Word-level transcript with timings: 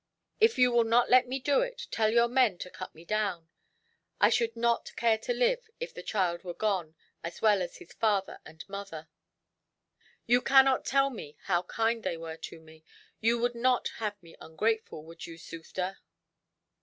If 0.39 0.57
you 0.57 0.71
will 0.71 0.83
not 0.83 1.11
let 1.11 1.27
me 1.27 1.37
do 1.39 1.61
it, 1.61 1.85
tell 1.91 2.09
your 2.09 2.27
men 2.27 2.57
to 2.57 2.71
cut 2.71 2.95
me 2.95 3.05
down. 3.05 3.49
I 4.19 4.29
should 4.31 4.55
not 4.55 4.95
care 4.95 5.19
to 5.19 5.31
live, 5.31 5.69
if 5.79 5.93
the 5.93 6.01
child 6.01 6.43
were 6.43 6.55
gone 6.55 6.95
as 7.23 7.39
well 7.39 7.61
as 7.61 7.77
his 7.77 7.93
father 7.93 8.39
and 8.43 8.67
mother. 8.67 9.09
You 10.25 10.41
cannot 10.41 10.85
tell 10.85 11.15
how 11.43 11.61
kind 11.61 12.01
they 12.01 12.17
were 12.17 12.37
to 12.37 12.59
me. 12.59 12.83
You 13.19 13.37
would 13.41 13.53
not 13.53 13.89
have 13.97 14.19
me 14.23 14.35
ungrateful, 14.41 15.05
would 15.05 15.27
you, 15.27 15.37
Sufder?" 15.37 15.99